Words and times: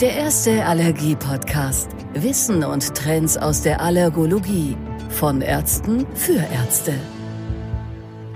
Der 0.00 0.12
erste 0.12 0.66
Allergie-Podcast. 0.66 1.88
Wissen 2.12 2.62
und 2.62 2.94
Trends 2.94 3.38
aus 3.38 3.62
der 3.62 3.80
Allergologie. 3.80 4.76
Von 5.08 5.40
Ärzten 5.40 6.06
für 6.14 6.36
Ärzte. 6.52 6.92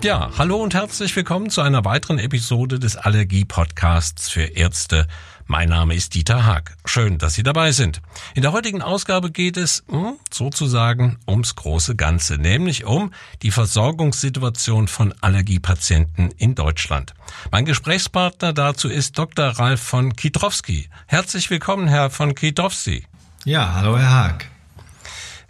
Ja, 0.02 0.30
hallo 0.38 0.56
und 0.62 0.72
herzlich 0.72 1.14
willkommen 1.14 1.50
zu 1.50 1.60
einer 1.60 1.84
weiteren 1.84 2.18
Episode 2.18 2.78
des 2.78 2.96
Allergie-Podcasts 2.96 4.30
für 4.30 4.44
Ärzte. 4.44 5.06
Mein 5.50 5.68
Name 5.68 5.96
ist 5.96 6.14
Dieter 6.14 6.46
Haag. 6.46 6.76
Schön, 6.84 7.18
dass 7.18 7.34
Sie 7.34 7.42
dabei 7.42 7.72
sind. 7.72 8.00
In 8.36 8.42
der 8.42 8.52
heutigen 8.52 8.82
Ausgabe 8.82 9.32
geht 9.32 9.56
es 9.56 9.82
hm, 9.90 10.12
sozusagen 10.32 11.18
ums 11.26 11.56
große 11.56 11.96
Ganze, 11.96 12.38
nämlich 12.38 12.84
um 12.84 13.12
die 13.42 13.50
Versorgungssituation 13.50 14.86
von 14.86 15.12
Allergiepatienten 15.20 16.30
in 16.36 16.54
Deutschland. 16.54 17.14
Mein 17.50 17.64
Gesprächspartner 17.64 18.52
dazu 18.52 18.88
ist 18.88 19.18
Dr. 19.18 19.46
Ralf 19.46 19.80
von 19.80 20.14
Kietrowski. 20.14 20.88
Herzlich 21.08 21.50
willkommen, 21.50 21.88
Herr 21.88 22.10
von 22.10 22.36
Kietrowski. 22.36 23.08
Ja, 23.44 23.74
hallo, 23.74 23.98
Herr 23.98 24.10
Haag. 24.10 24.46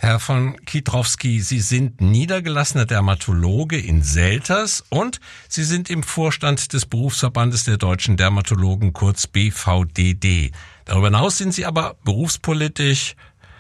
Herr 0.03 0.19
von 0.19 0.57
Kietrowski, 0.65 1.41
Sie 1.41 1.61
sind 1.61 2.01
niedergelassener 2.01 2.87
Dermatologe 2.87 3.79
in 3.79 4.03
Selters 4.03 4.83
und 4.89 5.21
Sie 5.47 5.63
sind 5.63 5.91
im 5.91 6.03
Vorstand 6.03 6.73
des 6.73 6.87
Berufsverbandes 6.87 7.65
der 7.65 7.77
deutschen 7.77 8.17
Dermatologen, 8.17 8.95
kurz 8.95 9.27
BVDD. 9.27 10.53
Darüber 10.87 11.09
hinaus 11.09 11.37
sind 11.37 11.53
Sie 11.53 11.67
aber 11.67 11.97
berufspolitisch 12.03 13.15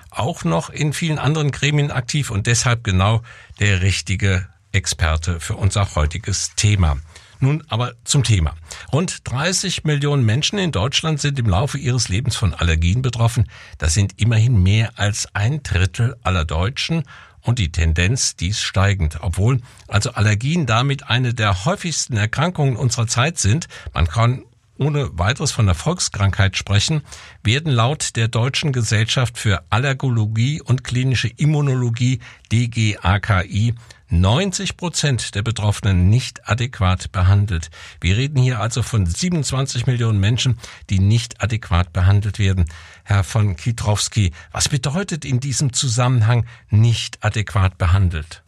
auch 0.09 0.43
noch 0.45 0.71
in 0.71 0.95
vielen 0.95 1.19
anderen 1.19 1.51
Gremien 1.51 1.91
aktiv 1.91 2.31
und 2.31 2.47
deshalb 2.47 2.85
genau 2.85 3.21
der 3.59 3.83
richtige 3.83 4.49
Experte 4.73 5.41
für 5.41 5.57
unser 5.57 5.95
heutiges 5.95 6.55
Thema. 6.57 6.97
Nun 7.41 7.65
aber 7.69 7.95
zum 8.05 8.23
Thema. 8.23 8.55
Rund 8.93 9.29
30 9.31 9.85
Millionen 9.85 10.25
Menschen 10.25 10.59
in 10.59 10.73
Deutschland 10.73 11.21
sind 11.21 11.39
im 11.39 11.47
Laufe 11.47 11.79
ihres 11.79 12.09
Lebens 12.09 12.37
von 12.37 12.55
Allergien 12.55 13.03
betroffen. 13.03 13.49
Das 13.79 13.95
sind 13.95 14.21
immerhin 14.21 14.63
mehr 14.63 14.99
als 14.99 15.35
ein 15.35 15.63
Drittel 15.63 16.17
aller 16.23 16.45
Deutschen 16.45 17.05
und 17.43 17.59
die 17.59 17.73
Tendenz 17.73 18.37
dies 18.37 18.61
steigend, 18.61 19.19
obwohl 19.23 19.61
also 19.89 20.13
Allergien 20.13 20.67
damit 20.67 21.09
eine 21.09 21.33
der 21.33 21.65
häufigsten 21.65 22.17
Erkrankungen 22.17 22.77
unserer 22.77 23.07
Zeit 23.07 23.39
sind. 23.39 23.67
Man 23.95 24.07
kann 24.07 24.45
ohne 24.81 25.11
weiteres 25.19 25.53
von 25.53 25.67
der 25.67 25.75
Volkskrankheit 25.75 26.57
sprechen, 26.57 27.03
werden 27.45 27.71
laut 27.71 28.17
der 28.17 28.29
Deutschen 28.29 28.73
Gesellschaft 28.73 29.39
für 29.39 29.63
Allergologie 29.69 30.63
und 30.63 30.85
klinische 30.85 31.29
Immunologie 31.29 32.21
DGAKI 32.51 33.75
90 34.09 34.77
Prozent 34.77 35.35
der 35.35 35.43
Betroffenen 35.43 36.09
nicht 36.09 36.49
adäquat 36.49 37.13
behandelt. 37.13 37.71
Wir 38.01 38.17
reden 38.17 38.43
hier 38.43 38.59
also 38.59 38.83
von 38.83 39.07
27 39.07 39.87
Millionen 39.87 40.19
Menschen, 40.19 40.59
die 40.89 40.99
nicht 40.99 41.43
adäquat 41.43 41.93
behandelt 41.93 42.39
werden. 42.39 42.65
Herr 43.05 43.23
von 43.23 43.55
Kietrowski, 43.55 44.33
was 44.51 44.69
bedeutet 44.69 45.25
in 45.25 45.39
diesem 45.39 45.73
Zusammenhang 45.73 46.47
nicht 46.71 47.23
adäquat 47.23 47.79
behandelt? 47.79 48.43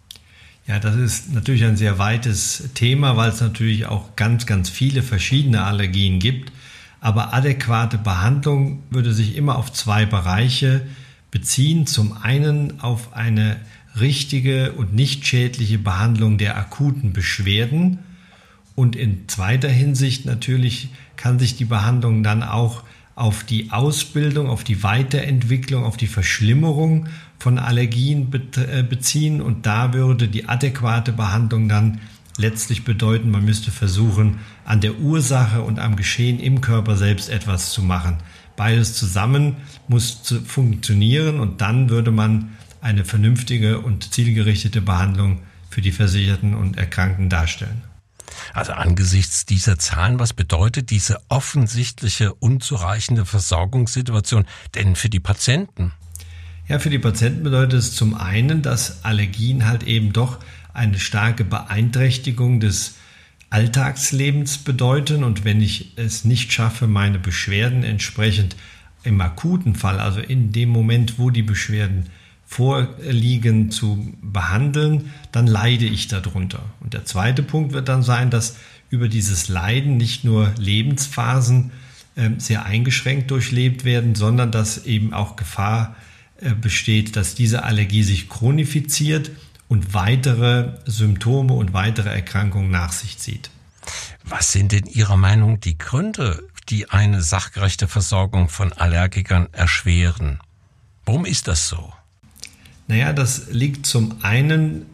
Ja, 0.67 0.79
das 0.79 0.95
ist 0.95 1.35
natürlich 1.35 1.65
ein 1.65 1.77
sehr 1.77 1.99
weites 1.99 2.71
Thema, 2.75 3.17
weil 3.17 3.31
es 3.31 3.41
natürlich 3.41 3.87
auch 3.87 4.15
ganz, 4.15 4.47
ganz 4.47 4.71
viele 4.71 5.03
verschiedene 5.03 5.65
Allergien 5.65 6.21
gibt. 6.21 6.53
Aber 7.01 7.35
adäquate 7.35 7.99
Behandlung 7.99 8.85
würde 8.91 9.13
sich 9.13 9.35
immer 9.35 9.57
auf 9.57 9.73
zwei 9.73 10.07
Bereiche 10.07 10.83
beziehen. 11.33 11.87
Zum 11.87 12.13
einen 12.13 12.81
auf 12.81 13.15
eine 13.15 13.57
richtige 13.99 14.73
und 14.73 14.95
nicht 14.95 15.27
schädliche 15.27 15.79
Behandlung 15.79 16.39
der 16.39 16.57
akuten 16.57 17.13
Beschwerden. 17.13 17.99
Und 18.77 18.95
in 18.95 19.29
zweiter 19.29 19.69
Hinsicht 19.69 20.27
natürlich 20.27 20.91
kann 21.17 21.41
sich 21.41 21.57
die 21.57 21.65
Behandlung 21.65 22.23
dann 22.23 22.45
auch 22.45 22.85
auf 23.17 23.45
die 23.45 23.73
Ausbildung, 23.73 24.49
auf 24.49 24.65
die 24.65 24.83
Weiterentwicklung, 24.83 25.85
auf 25.85 25.97
die 25.97 26.07
Verschlimmerung 26.07 27.09
von 27.43 27.59
Allergien 27.59 28.33
äh, 28.33 28.85
beziehen. 28.85 29.43
Und 29.43 29.67
da 29.67 29.93
würde 29.93 30.29
die 30.29 30.49
adäquate 30.49 31.13
Behandlung 31.13 31.69
dann 31.69 32.01
letztlich 32.37 32.85
bedeuten, 32.85 33.33
man 33.33 33.45
müsste 33.45 33.73
versuchen, 33.73 34.39
an 34.65 34.81
der 34.81 35.01
Ursache 35.01 35.63
und 35.63 35.81
am 35.81 35.97
Geschehen 35.97 36.39
im 36.39 36.61
Körper 36.61 36.97
selbst 36.97 37.29
etwas 37.29 37.73
zu 37.73 37.83
machen. 37.83 38.19
Beides 38.57 38.95
zusammen 38.95 39.57
muss 39.89 40.35
funktionieren 40.47 41.41
und 41.41 41.61
dann 41.61 41.91
würde 41.91 42.13
man 42.13 42.51
eine 42.81 43.05
vernünftige 43.05 43.81
und 43.81 44.15
zielgerichtete 44.15 44.81
Behandlung 44.81 45.41
für 45.69 45.81
die 45.81 45.93
Versicherten 45.93 46.55
und 46.55 46.79
Erkrankten 46.79 47.29
darstellen. 47.29 47.83
Also 48.55 48.73
angesichts 48.73 49.47
dieser 49.47 49.79
Zahlen, 49.79 50.21
was 50.21 50.33
bedeutet 50.33 50.91
diese 50.91 51.19
offensichtliche 51.29 52.35
unzureichende 52.35 53.25
Versorgungssituation 53.25 54.47
denn 54.75 54.95
für 54.95 55.09
die 55.09 55.21
Patienten? 55.21 55.93
Ja, 56.69 56.79
für 56.79 56.91
die 56.91 56.99
Patienten 56.99 57.43
bedeutet 57.43 57.81
es 57.81 57.95
zum 57.95 58.15
einen, 58.15 58.63
dass 58.63 59.05
Allergien 59.05 59.67
halt 59.67 59.83
eben 59.83 60.13
doch 60.13 60.39
eine 60.73 60.99
starke 60.99 61.45
Beeinträchtigung 61.45 62.61
des 62.61 62.97
Alltagslebens 63.51 64.59
bedeuten 64.59 65.25
und 65.25 65.45
wenn 65.45 65.61
ich 65.61 65.93
es 65.97 66.25
nicht 66.25 66.53
schaffe, 66.53 66.87
meine 66.87 67.19
Beschwerden 67.19 67.83
entsprechend 67.83 68.57
im 69.03 69.21
akuten 69.21 69.75
Fall, 69.75 69.99
also 69.99 70.21
in 70.21 70.53
dem 70.53 70.69
Moment, 70.69 71.19
wo 71.19 71.31
die 71.31 71.43
Beschwerden 71.43 72.07
vorliegen, 72.47 73.71
zu 73.71 74.15
behandeln, 74.23 75.11
dann 75.33 75.47
leide 75.47 75.87
ich 75.87 76.09
darunter. 76.09 76.63
Und 76.81 76.95
der 76.95 77.05
zweite 77.05 77.43
Punkt 77.43 77.73
wird 77.73 77.89
dann 77.89 78.03
sein, 78.03 78.31
dass 78.31 78.57
über 78.89 79.09
dieses 79.09 79.49
Leiden 79.49 79.97
nicht 79.97 80.23
nur 80.23 80.53
Lebensphasen 80.59 81.73
äh, 82.15 82.31
sehr 82.39 82.65
eingeschränkt 82.65 83.31
durchlebt 83.31 83.85
werden, 83.85 84.15
sondern 84.15 84.53
dass 84.53 84.87
eben 84.87 85.13
auch 85.13 85.37
Gefahr 85.37 85.97
äh, 85.97 86.12
besteht, 86.61 87.17
dass 87.17 87.35
diese 87.35 87.65
Allergie 87.65 88.03
sich 88.03 88.29
chronifiziert 88.29 89.31
und 89.69 89.95
weitere 89.95 90.73
Symptome 90.85 91.55
und 91.55 91.73
weitere 91.73 92.11
Erkrankungen 92.11 92.71
nach 92.71 92.93
sich 92.93 93.19
zieht. 93.19 93.51
Was 94.25 94.53
sind 94.53 94.73
in 94.73 94.87
Ihrer 94.87 95.17
Meinung 95.17 95.61
die 95.61 95.79
Gründe, 95.79 96.47
die 96.69 96.91
eine 96.91 97.23
sachgerechte 97.23 97.89
Versorgung 97.89 98.49
von 98.49 98.73
Allergikern 98.73 99.49
erschweren? 99.53 100.41
Warum 101.05 101.25
ist 101.25 101.49
das 101.49 101.69
so? 101.69 101.93
Naja, 102.87 103.13
das 103.13 103.49
liegt 103.51 103.87
zum 103.87 104.23
einen 104.23 104.87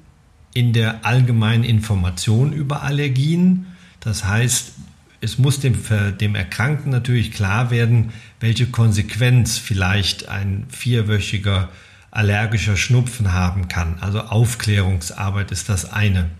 in 0.54 0.72
der 0.72 1.04
allgemeinen 1.04 1.64
Information 1.64 2.52
über 2.52 2.82
Allergien. 2.82 3.66
Das 4.00 4.24
heißt, 4.24 4.72
es 5.20 5.38
muss 5.38 5.60
dem, 5.60 5.76
dem 6.20 6.34
Erkrankten 6.34 6.90
natürlich 6.90 7.32
klar 7.32 7.70
werden, 7.70 8.12
welche 8.40 8.66
Konsequenz 8.66 9.58
vielleicht 9.58 10.28
ein 10.28 10.66
vierwöchiger 10.68 11.70
allergischer 12.10 12.76
Schnupfen 12.76 13.32
haben 13.32 13.68
kann. 13.68 13.96
Also 14.00 14.20
Aufklärungsarbeit 14.20 15.50
ist 15.50 15.68
das 15.68 15.92
eine. 15.92 16.30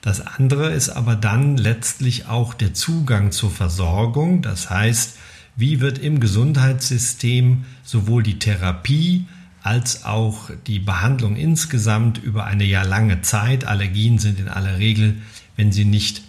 Das 0.00 0.20
andere 0.20 0.72
ist 0.72 0.88
aber 0.88 1.14
dann 1.14 1.56
letztlich 1.56 2.26
auch 2.26 2.54
der 2.54 2.74
Zugang 2.74 3.30
zur 3.30 3.50
Versorgung. 3.50 4.42
Das 4.42 4.70
heißt, 4.70 5.16
wie 5.54 5.80
wird 5.80 5.98
im 5.98 6.18
Gesundheitssystem 6.18 7.64
sowohl 7.84 8.22
die 8.22 8.38
Therapie 8.38 9.26
als 9.62 10.04
auch 10.04 10.50
die 10.66 10.80
Behandlung 10.80 11.36
insgesamt 11.36 12.18
über 12.18 12.46
eine 12.46 12.64
ja 12.64 12.82
lange 12.82 13.22
Zeit. 13.22 13.64
Allergien 13.64 14.18
sind 14.18 14.40
in 14.40 14.48
aller 14.48 14.78
Regel, 14.78 15.16
wenn 15.56 15.70
sie 15.70 15.84
nicht 15.84 16.22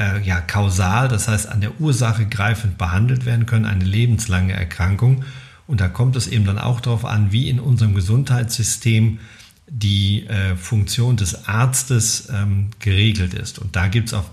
äh, 0.00 0.20
ja, 0.22 0.40
kausal, 0.40 1.08
das 1.08 1.28
heißt 1.28 1.48
an 1.48 1.60
der 1.60 1.80
Ursache 1.80 2.26
greifend 2.26 2.78
behandelt 2.78 3.26
werden 3.26 3.46
können, 3.46 3.66
eine 3.66 3.84
lebenslange 3.84 4.54
Erkrankung. 4.54 5.24
Und 5.66 5.80
da 5.80 5.88
kommt 5.88 6.16
es 6.16 6.26
eben 6.26 6.44
dann 6.44 6.58
auch 6.58 6.80
darauf 6.80 7.04
an, 7.04 7.30
wie 7.30 7.48
in 7.48 7.60
unserem 7.60 7.94
Gesundheitssystem 7.94 9.20
die 9.68 10.26
äh, 10.26 10.56
Funktion 10.56 11.16
des 11.16 11.46
Arztes 11.46 12.28
ähm, 12.32 12.70
geregelt 12.80 13.34
ist. 13.34 13.60
Und 13.60 13.76
da 13.76 13.86
gibt 13.86 14.08
es 14.08 14.14
auf 14.14 14.28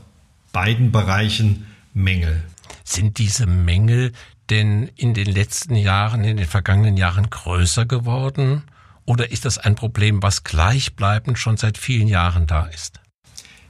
beiden 0.51 0.91
Bereichen 0.91 1.67
Mängel. 1.93 2.43
Sind 2.83 3.19
diese 3.19 3.45
Mängel 3.45 4.13
denn 4.49 4.89
in 4.95 5.13
den 5.13 5.27
letzten 5.27 5.75
Jahren, 5.75 6.23
in 6.23 6.37
den 6.37 6.47
vergangenen 6.47 6.97
Jahren 6.97 7.29
größer 7.29 7.85
geworden? 7.85 8.63
Oder 9.05 9.31
ist 9.31 9.45
das 9.45 9.57
ein 9.57 9.75
Problem, 9.75 10.23
was 10.23 10.43
gleichbleibend 10.43 11.37
schon 11.37 11.57
seit 11.57 11.77
vielen 11.77 12.07
Jahren 12.07 12.47
da 12.47 12.65
ist? 12.65 12.99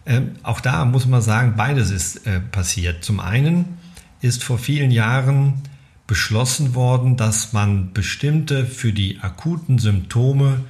Ähm, 0.07 0.31
auch 0.41 0.61
da 0.61 0.85
muss 0.85 1.05
man 1.05 1.21
sagen, 1.21 1.55
beides 1.57 1.91
ist 1.91 2.25
äh, 2.25 2.39
passiert. 2.39 3.03
Zum 3.03 3.19
einen 3.19 3.77
ist 4.21 4.41
vor 4.41 4.57
vielen 4.57 4.89
Jahren 4.89 5.55
beschlossen 6.07 6.73
worden, 6.73 7.17
dass 7.17 7.51
man 7.51 7.91
bestimmte 7.91 8.65
für 8.65 8.93
die 8.93 9.19
akuten 9.19 9.77
Symptome 9.77 10.61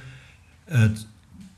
äh, 0.66 0.88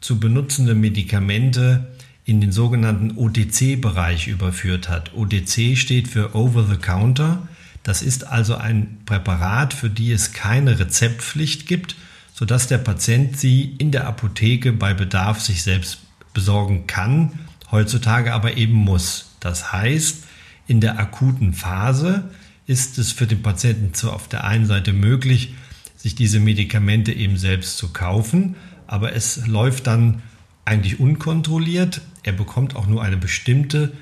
zu 0.03 0.21
benutzende 0.21 0.75
Medikamente 0.75 1.89
in 2.27 2.43
den 2.43 2.53
sogenannten 2.53 3.17
OTC-Bereich 3.17 4.29
überführt 4.29 4.91
hat. 4.91 5.15
OTC 5.15 5.77
steht 5.77 6.07
für 6.07 6.35
Over 6.35 6.65
the 6.65 6.77
Counter. 6.77 7.49
Das 7.83 8.03
ist 8.03 8.27
also 8.27 8.57
ein 8.57 8.99
Präparat, 9.07 9.73
für 9.73 9.89
die 9.89 10.13
es 10.13 10.35
keine 10.35 10.79
Rezeptpflicht 10.79 11.67
gibt, 11.67 11.97
sodass 12.35 12.67
der 12.67 12.79
Patient 12.79 13.39
sie 13.39 13.75
in 13.79 13.91
der 13.91 14.07
Apotheke 14.07 14.73
bei 14.73 14.93
Bedarf 14.93 15.41
sich 15.41 15.63
selbst 15.63 16.01
besorgen 16.35 16.87
kann, 16.87 17.33
heutzutage 17.71 18.33
aber 18.33 18.57
eben 18.57 18.75
muss. 18.75 19.31
Das 19.41 19.73
heißt, 19.73 20.25
in 20.67 20.81
der 20.81 20.99
akuten 20.99 21.53
Phase 21.53 22.31
ist 22.67 22.99
es 22.99 23.13
für 23.13 23.27
den 23.27 23.43
Patienten 23.43 23.95
so 23.95 24.13
auf 24.13 24.29
der 24.29 24.45
einen 24.45 24.67
Seite 24.67 24.93
möglich, 24.93 25.55
sich 25.97 26.15
diese 26.15 26.41
Medikamente 26.41 27.13
eben 27.13 27.37
selbst 27.37 27.77
zu 27.77 27.93
kaufen, 27.93 28.57
aber 28.87 29.15
es 29.15 29.47
läuft 29.47 29.87
dann 29.87 30.23
eigentlich 30.65 31.01
unkontrolliert. 31.01 32.01
Er 32.23 32.33
bekommt 32.33 32.77
auch 32.77 32.87
nur 32.87 33.03
eine 33.03 33.17
bestimmte 33.17 33.93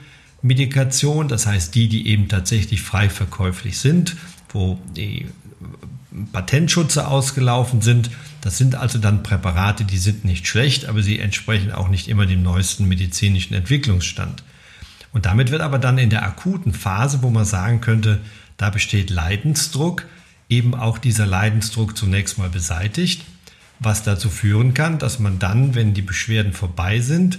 Medikation, 0.42 1.28
das 1.28 1.46
heißt 1.46 1.74
die, 1.74 1.88
die 1.88 2.08
eben 2.08 2.28
tatsächlich 2.28 2.82
frei 2.82 3.08
verkäuflich 3.08 3.78
sind, 3.78 4.16
wo 4.50 4.78
die 4.96 5.26
Patentschutze 6.32 7.06
ausgelaufen 7.06 7.80
sind. 7.80 8.10
Das 8.40 8.58
sind 8.58 8.74
also 8.74 8.98
dann 8.98 9.22
Präparate, 9.22 9.84
die 9.84 9.98
sind 9.98 10.24
nicht 10.24 10.46
schlecht, 10.46 10.86
aber 10.86 11.02
sie 11.02 11.18
entsprechen 11.18 11.72
auch 11.72 11.88
nicht 11.88 12.08
immer 12.08 12.26
dem 12.26 12.42
neuesten 12.42 12.86
medizinischen 12.88 13.54
Entwicklungsstand. 13.54 14.42
Und 15.12 15.26
damit 15.26 15.50
wird 15.50 15.62
aber 15.62 15.78
dann 15.78 15.98
in 15.98 16.10
der 16.10 16.24
akuten 16.24 16.72
Phase, 16.72 17.22
wo 17.22 17.30
man 17.30 17.44
sagen 17.44 17.80
könnte, 17.80 18.20
da 18.56 18.70
besteht 18.70 19.10
Leidensdruck, 19.10 20.06
eben 20.48 20.74
auch 20.74 20.98
dieser 20.98 21.26
Leidensdruck 21.26 21.96
zunächst 21.96 22.38
mal 22.38 22.48
beseitigt, 22.48 23.24
was 23.78 24.02
dazu 24.02 24.30
führen 24.30 24.74
kann, 24.74 24.98
dass 24.98 25.18
man 25.18 25.38
dann, 25.38 25.74
wenn 25.74 25.94
die 25.94 26.02
Beschwerden 26.02 26.52
vorbei 26.52 27.00
sind, 27.00 27.38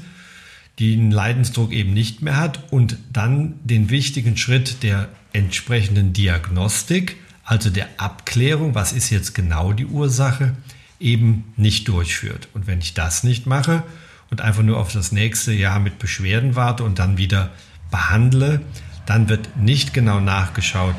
den 0.80 1.12
Leidensdruck 1.12 1.72
eben 1.74 1.94
nicht 1.94 2.22
mehr 2.22 2.38
hat 2.38 2.72
und 2.72 2.98
dann 3.12 3.56
den 3.63 3.89
wichtigen 3.89 4.38
Schritt 4.38 4.81
der 4.81 5.10
entsprechenden 5.33 6.13
Diagnostik, 6.13 7.18
also 7.50 7.72
der 7.72 7.90
Abklärung, 7.98 8.75
was 8.75 8.94
ist 8.94 9.10
jetzt 9.10 9.34
genau 9.34 9.74
die 9.74 9.88
Ursache, 9.88 10.56
eben 11.00 11.51
nicht 11.57 11.88
durchführt. 11.88 12.48
Und 12.54 12.68
wenn 12.68 12.78
ich 12.78 12.94
das 12.94 13.24
nicht 13.24 13.48
mache 13.48 13.81
und 14.30 14.40
einfach 14.40 14.62
nur 14.62 14.78
auf 14.78 14.94
das 14.94 15.12
nächste 15.12 15.51
Jahr 15.51 15.80
mit 15.80 15.98
Beschwerden 15.98 16.56
warte 16.56 16.84
und 16.84 17.00
dann 17.00 17.18
wieder 17.18 17.50
behandle, 17.90 18.62
dann 19.07 19.30
wird 19.30 19.57
nicht 19.57 19.96
genau 19.96 20.19
nachgeschaut, 20.19 20.94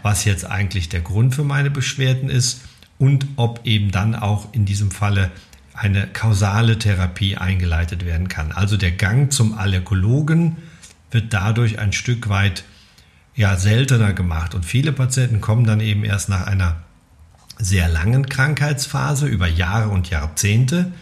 was 0.00 0.24
jetzt 0.24 0.46
eigentlich 0.46 0.88
der 0.88 1.02
Grund 1.02 1.34
für 1.34 1.44
meine 1.44 1.70
Beschwerden 1.70 2.30
ist 2.30 2.62
und 2.96 3.26
ob 3.36 3.66
eben 3.66 3.90
dann 3.90 4.14
auch 4.14 4.54
in 4.54 4.64
diesem 4.64 4.90
Falle 4.90 5.30
eine 5.74 6.06
kausale 6.06 6.78
Therapie 6.78 7.36
eingeleitet 7.36 8.06
werden 8.06 8.28
kann. 8.28 8.52
Also 8.52 8.78
der 8.78 8.92
Gang 8.92 9.30
zum 9.30 9.52
Allergologen 9.58 10.56
wird 11.10 11.34
dadurch 11.34 11.78
ein 11.78 11.92
Stück 11.92 12.30
weit 12.30 12.64
ja, 13.40 13.56
seltener 13.56 14.12
gemacht 14.12 14.54
und 14.54 14.64
viele 14.66 14.92
Patienten 14.92 15.40
kommen 15.40 15.64
dann 15.64 15.80
eben 15.80 16.04
erst 16.04 16.28
nach 16.28 16.46
einer 16.46 16.76
sehr 17.58 17.88
langen 17.88 18.28
Krankheitsphase 18.28 19.26
über 19.26 19.48
Jahre 19.48 19.88
und 19.88 20.10
Jahrzehnte, 20.10 20.92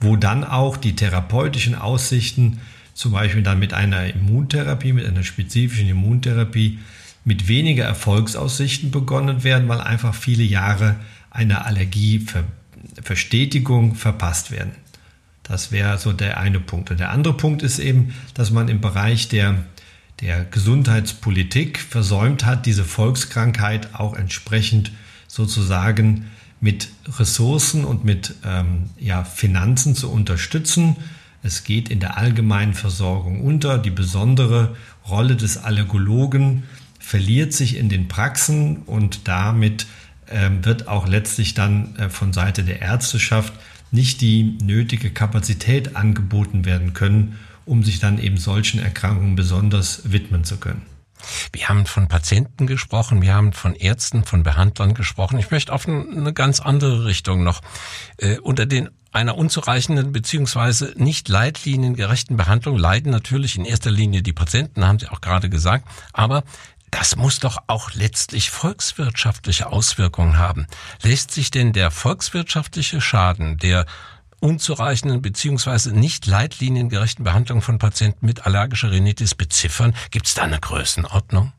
wo 0.00 0.16
dann 0.16 0.42
auch 0.42 0.76
die 0.76 0.96
therapeutischen 0.96 1.76
Aussichten, 1.76 2.60
zum 2.92 3.12
Beispiel 3.12 3.44
dann 3.44 3.60
mit 3.60 3.72
einer 3.72 4.12
Immuntherapie, 4.12 4.92
mit 4.92 5.06
einer 5.06 5.22
spezifischen 5.22 5.88
Immuntherapie, 5.88 6.80
mit 7.24 7.46
weniger 7.46 7.84
Erfolgsaussichten 7.84 8.90
begonnen 8.90 9.44
werden, 9.44 9.68
weil 9.68 9.80
einfach 9.80 10.12
viele 10.12 10.42
Jahre 10.42 10.96
einer 11.30 11.66
Allergieverstetigung 11.66 13.94
verpasst 13.94 14.50
werden. 14.50 14.72
Das 15.44 15.70
wäre 15.70 15.98
so 15.98 16.12
der 16.12 16.38
eine 16.38 16.58
Punkt. 16.58 16.90
Und 16.90 16.98
der 16.98 17.12
andere 17.12 17.36
Punkt 17.36 17.62
ist 17.62 17.78
eben, 17.78 18.12
dass 18.34 18.50
man 18.50 18.66
im 18.66 18.80
Bereich 18.80 19.28
der, 19.28 19.66
der 20.20 20.44
Gesundheitspolitik 20.44 21.78
versäumt 21.78 22.44
hat, 22.44 22.66
diese 22.66 22.84
Volkskrankheit 22.84 23.94
auch 23.94 24.14
entsprechend 24.14 24.92
sozusagen 25.28 26.30
mit 26.60 26.88
Ressourcen 27.18 27.84
und 27.84 28.04
mit 28.04 28.34
ähm, 28.44 28.90
ja, 28.98 29.24
Finanzen 29.24 29.94
zu 29.94 30.10
unterstützen. 30.10 30.96
Es 31.42 31.64
geht 31.64 31.90
in 31.90 32.00
der 32.00 32.16
allgemeinen 32.16 32.74
Versorgung 32.74 33.42
unter. 33.42 33.78
Die 33.78 33.90
besondere 33.90 34.74
Rolle 35.06 35.36
des 35.36 35.58
Allergologen 35.58 36.64
verliert 36.98 37.52
sich 37.52 37.76
in 37.76 37.88
den 37.88 38.08
Praxen 38.08 38.78
und 38.78 39.28
damit 39.28 39.86
ähm, 40.28 40.64
wird 40.64 40.88
auch 40.88 41.06
letztlich 41.06 41.54
dann 41.54 41.94
äh, 41.96 42.08
von 42.08 42.32
Seite 42.32 42.64
der 42.64 42.80
Ärzteschaft 42.80 43.52
nicht 43.92 44.20
die 44.20 44.58
nötige 44.62 45.10
Kapazität 45.10 45.94
angeboten 45.94 46.64
werden 46.64 46.94
können, 46.94 47.36
um 47.66 47.82
sich 47.82 47.98
dann 47.98 48.18
eben 48.18 48.38
solchen 48.38 48.80
Erkrankungen 48.80 49.36
besonders 49.36 50.10
widmen 50.10 50.44
zu 50.44 50.56
können. 50.56 50.82
Wir 51.52 51.68
haben 51.68 51.86
von 51.86 52.08
Patienten 52.08 52.66
gesprochen, 52.66 53.22
wir 53.22 53.34
haben 53.34 53.52
von 53.52 53.74
Ärzten, 53.74 54.24
von 54.24 54.42
Behandlern 54.42 54.94
gesprochen. 54.94 55.38
Ich 55.38 55.50
möchte 55.50 55.72
auf 55.72 55.88
eine 55.88 56.32
ganz 56.32 56.60
andere 56.60 57.04
Richtung 57.04 57.42
noch. 57.42 57.62
Äh, 58.18 58.38
unter 58.38 58.66
den 58.66 58.90
einer 59.12 59.36
unzureichenden 59.36 60.12
beziehungsweise 60.12 60.92
nicht 60.96 61.28
leitliniengerechten 61.28 62.36
Behandlung 62.36 62.76
leiden 62.76 63.10
natürlich 63.10 63.56
in 63.56 63.64
erster 63.64 63.90
Linie 63.90 64.22
die 64.22 64.34
Patienten, 64.34 64.86
haben 64.86 64.98
Sie 64.98 65.08
auch 65.08 65.22
gerade 65.22 65.48
gesagt, 65.48 65.88
aber 66.12 66.44
das 66.90 67.16
muss 67.16 67.40
doch 67.40 67.58
auch 67.66 67.92
letztlich 67.94 68.50
volkswirtschaftliche 68.50 69.66
Auswirkungen 69.72 70.38
haben. 70.38 70.66
Lässt 71.02 71.30
sich 71.30 71.50
denn 71.50 71.72
der 71.72 71.90
volkswirtschaftliche 71.90 73.00
Schaden 73.00 73.56
der 73.56 73.86
unzureichenden 74.46 75.20
beziehungsweise 75.22 75.92
nicht 75.92 76.26
leitliniengerechten 76.26 77.24
Behandlung 77.24 77.62
von 77.62 77.78
Patienten 77.78 78.24
mit 78.24 78.46
allergischer 78.46 78.92
Rhinitis 78.92 79.34
beziffern? 79.34 79.94
Gibt 80.10 80.26
es 80.26 80.34
da 80.34 80.42
eine 80.42 80.60
Größenordnung? 80.60 81.52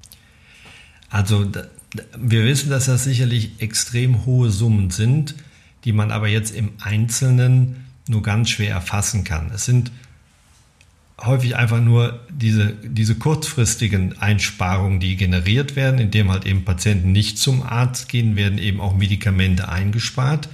Also 1.10 1.52
wir 2.18 2.44
wissen, 2.44 2.70
dass 2.70 2.86
das 2.86 3.04
sicherlich 3.04 3.52
extrem 3.60 4.26
hohe 4.26 4.50
Summen 4.50 4.90
sind, 4.90 5.36
die 5.84 5.92
man 5.92 6.12
aber 6.12 6.28
jetzt 6.28 6.56
im 6.56 6.72
Einzelnen 6.82 7.86
nur 8.08 8.24
ganz 8.24 8.50
schwer 8.50 8.72
erfassen 8.72 9.26
kann. 9.26 9.52
Es 9.54 9.66
sind 9.66 9.92
häufig 11.20 11.56
einfach 11.56 11.82
nur 11.82 12.22
diese, 12.30 12.74
diese 12.84 13.16
kurzfristigen 13.16 14.18
Einsparungen, 14.20 15.00
die 15.00 15.18
generiert 15.18 15.76
werden, 15.76 16.00
indem 16.00 16.32
halt 16.32 16.46
eben 16.46 16.64
Patienten 16.64 17.12
nicht 17.12 17.38
zum 17.38 17.64
Arzt 17.64 18.08
gehen, 18.08 18.36
werden 18.36 18.60
eben 18.60 18.80
auch 18.80 18.96
Medikamente 18.96 19.68
eingespart. 19.68 20.48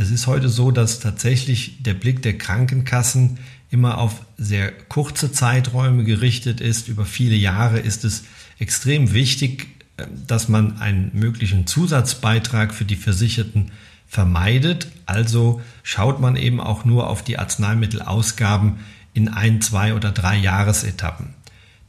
Es 0.00 0.10
ist 0.10 0.26
heute 0.26 0.48
so, 0.48 0.70
dass 0.70 0.98
tatsächlich 0.98 1.82
der 1.82 1.92
Blick 1.92 2.22
der 2.22 2.38
Krankenkassen 2.38 3.38
immer 3.70 3.98
auf 3.98 4.24
sehr 4.38 4.72
kurze 4.72 5.30
Zeiträume 5.30 6.04
gerichtet 6.04 6.62
ist. 6.62 6.88
Über 6.88 7.04
viele 7.04 7.36
Jahre 7.36 7.78
ist 7.78 8.04
es 8.04 8.24
extrem 8.58 9.12
wichtig, 9.12 9.68
äh, 9.98 10.06
dass 10.26 10.48
man 10.48 10.78
einen 10.78 11.10
möglichen 11.12 11.66
Zusatzbeitrag 11.66 12.72
für 12.72 12.86
die 12.86 12.96
Versicherten 12.96 13.72
vermeidet. 14.06 14.90
Also 15.04 15.60
schaut 15.82 16.18
man 16.18 16.36
eben 16.36 16.62
auch 16.62 16.86
nur 16.86 17.10
auf 17.10 17.22
die 17.22 17.38
Arzneimittelausgaben 17.38 18.76
in 19.12 19.28
ein, 19.28 19.60
zwei 19.60 19.92
oder 19.92 20.12
drei 20.12 20.38
Jahresetappen. 20.38 21.34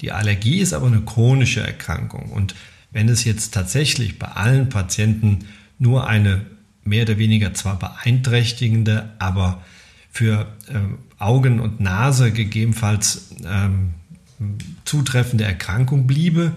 Die 0.01 0.11
Allergie 0.11 0.59
ist 0.59 0.73
aber 0.73 0.87
eine 0.87 1.01
chronische 1.01 1.61
Erkrankung 1.61 2.29
und 2.33 2.55
wenn 2.91 3.07
es 3.07 3.23
jetzt 3.23 3.53
tatsächlich 3.53 4.19
bei 4.19 4.27
allen 4.27 4.67
Patienten 4.67 5.45
nur 5.79 6.07
eine 6.07 6.45
mehr 6.83 7.03
oder 7.03 7.17
weniger 7.17 7.53
zwar 7.53 7.77
beeinträchtigende, 7.77 9.09
aber 9.19 9.61
für 10.11 10.47
ähm, 10.69 10.99
Augen 11.19 11.59
und 11.59 11.79
Nase 11.79 12.31
gegebenenfalls 12.31 13.35
ähm, 13.45 13.93
zutreffende 14.85 15.43
Erkrankung 15.43 16.07
bliebe, 16.07 16.53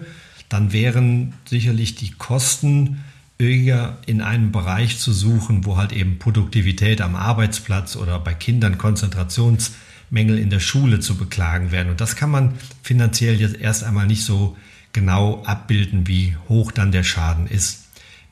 dann 0.49 0.73
wären 0.73 1.33
sicherlich 1.45 1.95
die 1.95 2.11
Kosten 2.11 3.03
eher 3.37 3.97
in 4.05 4.21
einem 4.21 4.51
Bereich 4.51 4.99
zu 4.99 5.11
suchen, 5.11 5.65
wo 5.65 5.77
halt 5.77 5.91
eben 5.91 6.19
Produktivität 6.19 7.01
am 7.01 7.15
Arbeitsplatz 7.15 7.95
oder 7.95 8.19
bei 8.19 8.33
Kindern 8.33 8.77
Konzentrationsmängel 8.77 10.37
in 10.37 10.49
der 10.49 10.59
Schule 10.59 10.99
zu 10.99 11.15
beklagen 11.15 11.71
werden. 11.71 11.89
Und 11.89 12.01
das 12.01 12.15
kann 12.15 12.31
man 12.31 12.53
finanziell 12.81 13.39
jetzt 13.39 13.57
erst 13.57 13.83
einmal 13.83 14.07
nicht 14.07 14.23
so 14.23 14.55
genau 14.93 15.43
abbilden, 15.43 16.07
wie 16.07 16.37
hoch 16.47 16.71
dann 16.71 16.91
der 16.91 17.03
Schaden 17.03 17.47
ist. 17.47 17.84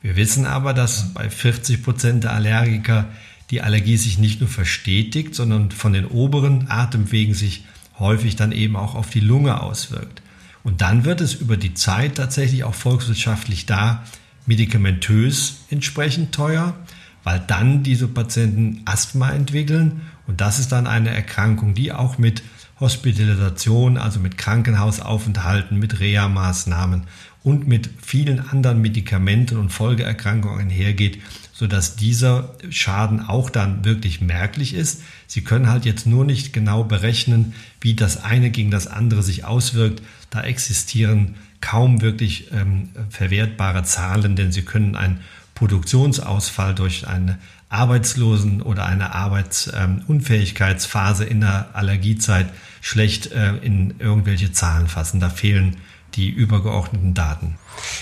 Wir 0.04 0.16
wissen 0.16 0.44
aber, 0.44 0.74
dass 0.74 1.14
bei 1.14 1.30
40 1.30 1.82
Prozent 1.82 2.24
der 2.24 2.34
Allergiker 2.34 3.06
die 3.48 3.62
Allergie 3.62 3.96
sich 3.96 4.18
nicht 4.18 4.38
nur 4.38 4.50
verstetigt, 4.50 5.34
sondern 5.34 5.70
von 5.70 5.94
den 5.94 6.04
oberen 6.04 6.66
Atemwegen 6.70 7.32
sich 7.32 7.64
häufig 7.98 8.36
dann 8.36 8.52
eben 8.52 8.76
auch 8.76 8.96
auf 8.96 9.08
die 9.08 9.20
Lunge 9.20 9.62
auswirkt. 9.62 10.20
Und 10.62 10.82
dann 10.82 11.06
wird 11.06 11.22
es 11.22 11.32
über 11.32 11.56
die 11.56 11.72
Zeit 11.72 12.16
tatsächlich 12.16 12.64
auch 12.64 12.74
volkswirtschaftlich 12.74 13.64
da 13.64 14.04
medikamentös 14.44 15.60
entsprechend 15.70 16.34
teuer, 16.34 16.74
weil 17.22 17.40
dann 17.40 17.82
diese 17.82 18.06
Patienten 18.06 18.82
Asthma 18.84 19.30
entwickeln 19.30 20.02
und 20.26 20.42
das 20.42 20.58
ist 20.58 20.70
dann 20.70 20.86
eine 20.86 21.14
Erkrankung, 21.14 21.72
die 21.72 21.92
auch 21.92 22.18
mit 22.18 22.42
Hospitalisation, 22.78 23.96
also 23.96 24.20
mit 24.20 24.36
Krankenhausaufenthalten, 24.36 25.78
mit 25.78 25.98
Reha-Maßnahmen 25.98 27.04
und 27.44 27.68
mit 27.68 27.88
vielen 28.02 28.40
anderen 28.40 28.80
Medikamenten 28.80 29.58
und 29.58 29.68
Folgeerkrankungen 29.68 30.60
einhergeht, 30.60 31.20
sodass 31.52 31.94
dieser 31.94 32.54
Schaden 32.70 33.20
auch 33.20 33.50
dann 33.50 33.84
wirklich 33.84 34.22
merklich 34.22 34.72
ist. 34.74 35.02
Sie 35.28 35.44
können 35.44 35.68
halt 35.68 35.84
jetzt 35.84 36.06
nur 36.06 36.24
nicht 36.24 36.54
genau 36.54 36.84
berechnen, 36.84 37.52
wie 37.80 37.94
das 37.94 38.24
eine 38.24 38.50
gegen 38.50 38.72
das 38.72 38.86
andere 38.86 39.22
sich 39.22 39.44
auswirkt. 39.44 40.02
Da 40.30 40.42
existieren 40.42 41.34
kaum 41.60 42.00
wirklich 42.00 42.50
ähm, 42.52 42.88
verwertbare 43.10 43.84
Zahlen, 43.84 44.36
denn 44.36 44.50
Sie 44.50 44.62
können 44.62 44.96
einen 44.96 45.20
Produktionsausfall 45.54 46.74
durch 46.74 47.06
eine 47.06 47.38
Arbeitslosen- 47.68 48.62
oder 48.62 48.86
eine 48.86 49.14
Arbeitsunfähigkeitsphase 49.14 51.24
in 51.24 51.42
der 51.42 51.74
Allergiezeit 51.74 52.46
schlecht 52.80 53.32
äh, 53.32 53.56
in 53.56 53.96
irgendwelche 53.98 54.52
Zahlen 54.52 54.88
fassen. 54.88 55.20
Da 55.20 55.28
fehlen 55.28 55.76
die 56.16 56.30
übergeordneten 56.30 57.14
Daten. 57.14 57.58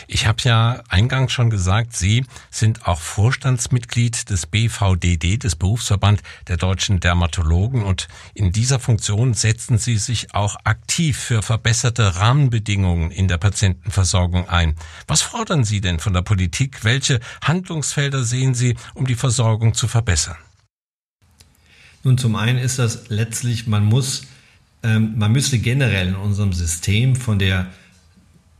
Ich 0.07 0.27
habe 0.27 0.39
ja 0.43 0.83
eingangs 0.89 1.33
schon 1.33 1.51
gesagt, 1.51 1.97
Sie 1.97 2.25
sind 2.51 2.87
auch 2.87 3.01
Vorstandsmitglied 3.01 4.29
des 4.31 4.47
BVDD, 4.47 5.39
des 5.39 5.57
Berufsverband 5.57 6.23
der 6.49 6.57
deutschen 6.57 7.01
Dermatologen 7.01 7.83
und 7.83 8.09
in 8.35 8.53
dieser 8.53 8.79
Funktion 8.79 9.35
setzen 9.35 9.79
Sie 9.79 9.97
sich 9.97 10.35
auch 10.35 10.57
aktiv 10.65 11.19
für 11.19 11.43
verbesserte 11.43 12.17
Rahmenbedingungen 12.17 13.11
in 13.11 13.29
der 13.29 13.39
Patientenversorgung 13.39 14.49
ein. 14.49 14.77
Was 15.07 15.23
fordern 15.23 15.65
Sie 15.65 15.81
denn 15.81 15.99
von 15.99 16.13
der 16.13 16.23
Politik? 16.23 16.85
Welche 16.85 17.21
Handlungsfelder 17.43 18.25
sehen 18.25 18.55
Sie, 18.55 18.77
um 18.95 19.07
die 19.07 19.15
Versorgung 19.15 19.75
zu 19.75 19.89
verbessern? 19.89 20.37
Nun, 22.05 22.19
zum 22.19 22.35
einen 22.37 22.59
ist 22.59 22.79
das 22.79 23.09
letztlich, 23.09 23.67
man 23.67 23.85
muss, 23.85 24.23
ähm, 24.83 25.17
man 25.17 25.31
müsste 25.31 25.59
generell 25.59 26.09
in 26.09 26.17
unserem 26.17 26.53
System 26.53 27.15
von 27.15 27.39
der 27.39 27.69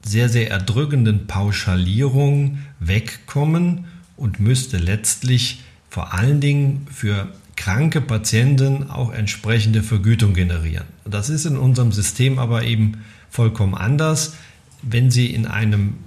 sehr, 0.03 0.29
sehr 0.29 0.51
erdrückenden 0.51 1.27
Pauschalierung 1.27 2.59
wegkommen 2.81 3.87
und 4.17 4.41
müsste 4.41 4.79
letztlich 4.79 5.63
vor 5.89 6.15
allen 6.15 6.41
Dingen 6.41 6.87
für 6.91 7.29
kranke 7.57 8.01
Patienten 8.01 8.91
auch 8.91 9.13
entsprechende 9.13 9.83
Vergütung 9.83 10.35
generieren. 10.35 10.87
Das 11.05 11.29
ist 11.29 11.45
in 11.45 11.57
unserem 11.57 11.93
System 11.93 12.39
aber 12.39 12.65
eben 12.65 13.05
vollkommen 13.31 13.75
anders. 13.75 14.35
Wenn 14.83 15.11
Sie 15.11 15.27
in, 15.27 15.47
einem, 15.47 15.99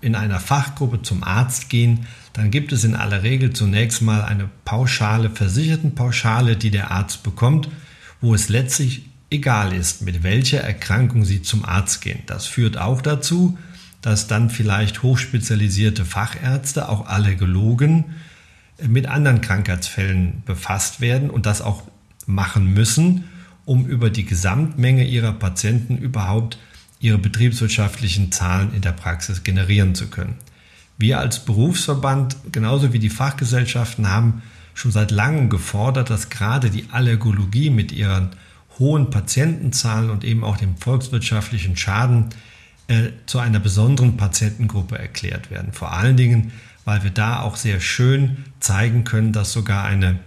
in 0.00 0.14
einer 0.14 0.40
Fachgruppe 0.40 1.02
zum 1.02 1.22
Arzt 1.22 1.68
gehen, 1.68 2.06
dann 2.32 2.50
gibt 2.50 2.72
es 2.72 2.84
in 2.84 2.96
aller 2.96 3.22
Regel 3.22 3.52
zunächst 3.52 4.02
mal 4.02 4.22
eine 4.22 4.50
Pauschale, 4.64 5.30
Versichertenpauschale, 5.30 6.56
die 6.56 6.70
der 6.70 6.90
Arzt 6.90 7.22
bekommt, 7.22 7.68
wo 8.20 8.34
es 8.34 8.48
letztlich 8.48 9.06
egal 9.30 9.72
ist, 9.72 10.02
mit 10.02 10.22
welcher 10.22 10.60
Erkrankung 10.60 11.24
Sie 11.24 11.42
zum 11.42 11.64
Arzt 11.64 12.00
gehen. 12.00 12.20
Das 12.26 12.46
führt 12.46 12.78
auch 12.78 13.02
dazu, 13.02 13.58
dass 14.02 14.28
dann 14.28 14.50
vielleicht 14.50 15.02
hochspezialisierte 15.02 16.04
Fachärzte, 16.04 16.88
auch 16.88 17.06
Allergologen, 17.06 18.04
mit 18.86 19.06
anderen 19.06 19.40
Krankheitsfällen 19.40 20.42
befasst 20.44 21.00
werden 21.00 21.30
und 21.30 21.46
das 21.46 21.62
auch 21.62 21.82
machen 22.26 22.72
müssen, 22.72 23.24
um 23.64 23.86
über 23.86 24.10
die 24.10 24.24
Gesamtmenge 24.24 25.04
ihrer 25.04 25.32
Patienten 25.32 25.96
überhaupt 25.96 26.58
ihre 27.00 27.18
betriebswirtschaftlichen 27.18 28.32
Zahlen 28.32 28.72
in 28.74 28.80
der 28.80 28.92
Praxis 28.92 29.42
generieren 29.42 29.94
zu 29.94 30.08
können. 30.08 30.36
Wir 30.98 31.18
als 31.18 31.44
Berufsverband, 31.44 32.36
genauso 32.52 32.92
wie 32.92 32.98
die 32.98 33.10
Fachgesellschaften, 33.10 34.10
haben 34.10 34.42
schon 34.74 34.92
seit 34.92 35.10
langem 35.10 35.50
gefordert, 35.50 36.10
dass 36.10 36.30
gerade 36.30 36.70
die 36.70 36.86
Allergologie 36.90 37.70
mit 37.70 37.92
ihren 37.92 38.30
hohen 38.78 39.10
Patientenzahlen 39.10 40.10
und 40.10 40.24
eben 40.24 40.44
auch 40.44 40.56
dem 40.56 40.76
volkswirtschaftlichen 40.76 41.76
Schaden 41.76 42.30
äh, 42.88 43.10
zu 43.26 43.38
einer 43.38 43.58
besonderen 43.58 44.16
Patientengruppe 44.16 44.98
erklärt 44.98 45.50
werden. 45.50 45.72
Vor 45.72 45.92
allen 45.92 46.16
Dingen, 46.16 46.52
weil 46.84 47.02
wir 47.02 47.10
da 47.10 47.40
auch 47.40 47.56
sehr 47.56 47.80
schön 47.80 48.44
zeigen 48.60 49.04
können, 49.04 49.32
dass 49.32 49.52
sogar 49.52 49.84
eine 49.84 50.20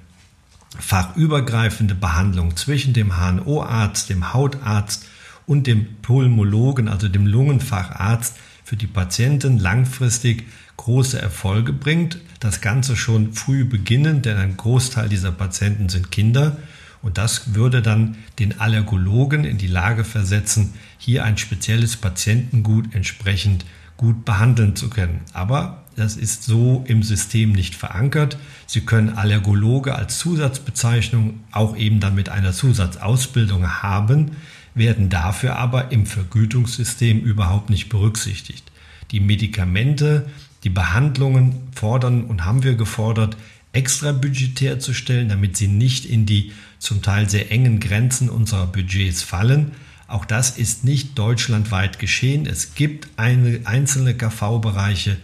fachübergreifende 0.77 1.95
Behandlung 1.95 2.55
zwischen 2.55 2.93
dem 2.93 3.13
HNO-Arzt, 3.17 4.09
dem 4.09 4.33
Hautarzt 4.33 5.05
und 5.45 5.67
dem 5.67 5.95
Pulmologen, 6.01 6.87
also 6.87 7.07
dem 7.07 7.25
Lungenfacharzt, 7.25 8.35
für 8.63 8.75
die 8.75 8.87
Patienten 8.87 9.57
langfristig 9.57 10.45
große 10.77 11.19
Erfolge 11.19 11.73
bringt. 11.73 12.19
Das 12.39 12.61
Ganze 12.61 12.95
schon 12.95 13.33
früh 13.33 13.65
beginnen, 13.65 14.21
denn 14.21 14.37
ein 14.37 14.57
Großteil 14.57 15.09
dieser 15.09 15.31
Patienten 15.31 15.89
sind 15.89 16.11
Kinder 16.11 16.57
und 17.01 17.17
das 17.17 17.53
würde 17.55 17.81
dann 17.81 18.17
den 18.39 18.59
Allergologen 18.59 19.45
in 19.45 19.57
die 19.57 19.67
Lage 19.67 20.03
versetzen, 20.03 20.73
hier 20.97 21.23
ein 21.23 21.37
spezielles 21.37 21.95
Patientengut 21.95 22.93
entsprechend 22.93 23.65
gut 23.95 24.25
behandeln 24.25 24.75
zu 24.75 24.89
können. 24.89 25.21
Aber 25.33 25.83
das 25.95 26.15
ist 26.15 26.43
so 26.43 26.83
im 26.87 27.03
System 27.03 27.51
nicht 27.51 27.75
verankert. 27.75 28.37
Sie 28.65 28.81
können 28.81 29.17
Allergologe 29.17 29.95
als 29.95 30.17
Zusatzbezeichnung 30.17 31.41
auch 31.51 31.75
eben 31.75 31.99
dann 31.99 32.15
mit 32.15 32.29
einer 32.29 32.53
Zusatzausbildung 32.53 33.81
haben, 33.81 34.31
werden 34.75 35.09
dafür 35.09 35.57
aber 35.57 35.91
im 35.91 36.05
Vergütungssystem 36.05 37.19
überhaupt 37.19 37.69
nicht 37.69 37.89
berücksichtigt. 37.89 38.71
Die 39.11 39.19
Medikamente, 39.19 40.29
die 40.63 40.69
Behandlungen 40.69 41.67
fordern 41.75 42.23
und 42.23 42.45
haben 42.45 42.63
wir 42.63 42.75
gefordert, 42.75 43.35
extra 43.71 44.11
budgetär 44.11 44.79
zu 44.79 44.93
stellen, 44.93 45.29
damit 45.29 45.57
sie 45.57 45.67
nicht 45.67 46.05
in 46.05 46.25
die 46.25 46.51
zum 46.79 47.01
Teil 47.01 47.29
sehr 47.29 47.51
engen 47.51 47.79
Grenzen 47.79 48.29
unserer 48.29 48.67
Budgets 48.67 49.21
fallen. 49.21 49.71
Auch 50.07 50.25
das 50.25 50.57
ist 50.57 50.83
nicht 50.83 51.17
deutschlandweit 51.19 51.99
geschehen. 51.99 52.45
Es 52.47 52.73
gibt 52.73 53.07
eine, 53.17 53.61
einzelne 53.65 54.15
KV-Bereiche, 54.15 55.17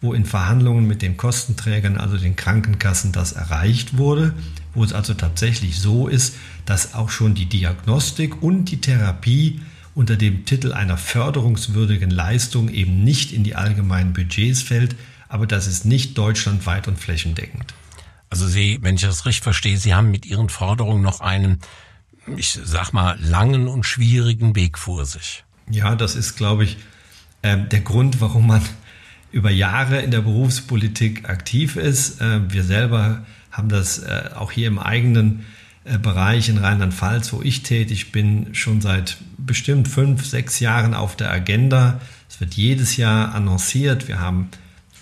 wo 0.00 0.14
in 0.14 0.24
Verhandlungen 0.24 0.86
mit 0.86 1.02
den 1.02 1.18
Kostenträgern, 1.18 1.98
also 1.98 2.16
den 2.16 2.36
Krankenkassen, 2.36 3.12
das 3.12 3.32
erreicht 3.32 3.98
wurde, 3.98 4.32
wo 4.72 4.82
es 4.82 4.94
also 4.94 5.12
tatsächlich 5.12 5.78
so 5.78 6.08
ist, 6.08 6.36
dass 6.64 6.94
auch 6.94 7.10
schon 7.10 7.34
die 7.34 7.46
Diagnostik 7.46 8.42
und 8.42 8.66
die 8.66 8.80
Therapie 8.80 9.60
unter 9.94 10.16
dem 10.16 10.46
Titel 10.46 10.72
einer 10.72 10.96
förderungswürdigen 10.96 12.10
Leistung 12.10 12.70
eben 12.70 13.04
nicht 13.04 13.32
in 13.32 13.44
die 13.44 13.56
allgemeinen 13.56 14.14
Budgets 14.14 14.62
fällt, 14.62 14.96
aber 15.28 15.46
das 15.46 15.66
ist 15.66 15.84
nicht 15.84 16.16
deutschlandweit 16.16 16.88
und 16.88 16.98
flächendeckend. 16.98 17.74
Also 18.30 18.46
Sie, 18.46 18.78
wenn 18.80 18.94
ich 18.94 19.02
das 19.02 19.26
richtig 19.26 19.42
verstehe, 19.42 19.76
Sie 19.76 19.94
haben 19.94 20.10
mit 20.10 20.24
Ihren 20.24 20.48
Forderungen 20.48 21.02
noch 21.02 21.20
einen, 21.20 21.58
ich 22.36 22.58
sag 22.64 22.92
mal, 22.92 23.18
langen 23.20 23.68
und 23.68 23.84
schwierigen 23.84 24.54
Weg 24.54 24.78
vor 24.78 25.04
sich. 25.04 25.44
Ja, 25.68 25.96
das 25.96 26.14
ist, 26.14 26.36
glaube 26.36 26.64
ich, 26.64 26.78
äh, 27.42 27.58
der 27.58 27.80
Grund, 27.80 28.20
warum 28.20 28.46
man 28.46 28.62
über 29.32 29.50
Jahre 29.50 30.00
in 30.00 30.10
der 30.10 30.20
Berufspolitik 30.20 31.28
aktiv 31.28 31.76
ist. 31.76 32.20
Äh, 32.20 32.52
wir 32.52 32.64
selber 32.64 33.24
haben 33.50 33.68
das 33.68 33.98
äh, 33.98 34.30
auch 34.34 34.52
hier 34.52 34.68
im 34.68 34.78
eigenen 34.78 35.44
äh, 35.84 35.98
Bereich 35.98 36.48
in 36.48 36.58
Rheinland-Pfalz, 36.58 37.32
wo 37.32 37.42
ich 37.42 37.62
tätig 37.62 38.12
bin, 38.12 38.54
schon 38.54 38.80
seit 38.80 39.18
bestimmt 39.38 39.88
fünf, 39.88 40.24
sechs 40.24 40.60
Jahren 40.60 40.94
auf 40.94 41.16
der 41.16 41.30
Agenda. 41.30 42.00
Es 42.28 42.40
wird 42.40 42.54
jedes 42.54 42.96
Jahr 42.96 43.34
annonciert. 43.34 44.06
Wir 44.06 44.20
haben 44.20 44.50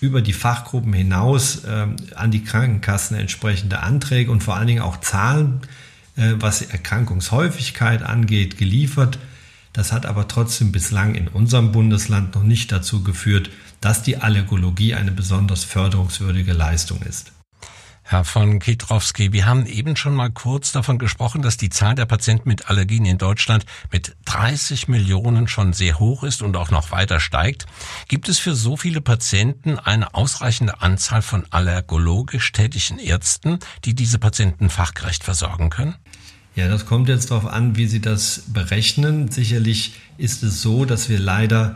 über 0.01 0.21
die 0.21 0.33
Fachgruppen 0.33 0.93
hinaus 0.93 1.63
äh, 1.63 1.87
an 2.15 2.31
die 2.31 2.43
Krankenkassen 2.43 3.17
entsprechende 3.17 3.81
Anträge 3.81 4.31
und 4.31 4.43
vor 4.43 4.55
allen 4.55 4.67
Dingen 4.67 4.81
auch 4.81 5.01
Zahlen, 5.01 5.61
äh, 6.15 6.33
was 6.35 6.61
Erkrankungshäufigkeit 6.61 8.03
angeht, 8.03 8.57
geliefert. 8.57 9.19
Das 9.73 9.91
hat 9.91 10.05
aber 10.05 10.27
trotzdem 10.27 10.71
bislang 10.71 11.15
in 11.15 11.27
unserem 11.27 11.71
Bundesland 11.71 12.35
noch 12.35 12.43
nicht 12.43 12.71
dazu 12.71 13.03
geführt, 13.03 13.49
dass 13.81 14.03
die 14.03 14.17
Allergologie 14.17 14.95
eine 14.95 15.11
besonders 15.11 15.63
förderungswürdige 15.63 16.53
Leistung 16.53 17.01
ist. 17.03 17.31
Herr 18.11 18.25
von 18.25 18.57
Kietrowski, 18.57 19.33
wir 19.33 19.45
haben 19.45 19.67
eben 19.67 19.95
schon 19.95 20.15
mal 20.15 20.31
kurz 20.31 20.71
davon 20.71 20.97
gesprochen, 20.97 21.43
dass 21.43 21.57
die 21.57 21.69
Zahl 21.69 21.93
der 21.93 22.07
Patienten 22.07 22.49
mit 22.49 22.67
Allergien 22.67 23.05
in 23.05 23.19
Deutschland 23.19 23.67
mit 23.91 24.15
30 24.25 24.87
Millionen 24.87 25.47
schon 25.47 25.73
sehr 25.73 25.99
hoch 25.99 26.23
ist 26.23 26.41
und 26.41 26.57
auch 26.57 26.71
noch 26.71 26.89
weiter 26.89 27.19
steigt. 27.19 27.67
Gibt 28.07 28.27
es 28.27 28.39
für 28.39 28.55
so 28.55 28.77
viele 28.77 28.99
Patienten 28.99 29.77
eine 29.77 30.15
ausreichende 30.15 30.81
Anzahl 30.81 31.21
von 31.21 31.45
allergologisch 31.51 32.51
tätigen 32.51 32.97
Ärzten, 32.97 33.59
die 33.85 33.93
diese 33.93 34.17
Patienten 34.17 34.71
fachgerecht 34.71 35.23
versorgen 35.23 35.69
können? 35.69 35.93
Ja, 36.55 36.67
das 36.67 36.87
kommt 36.87 37.09
jetzt 37.09 37.29
darauf 37.29 37.45
an, 37.45 37.75
wie 37.75 37.85
Sie 37.85 38.01
das 38.01 38.41
berechnen. 38.47 39.29
Sicherlich 39.29 39.93
ist 40.17 40.41
es 40.41 40.63
so, 40.63 40.85
dass 40.85 41.09
wir 41.09 41.19
leider 41.19 41.75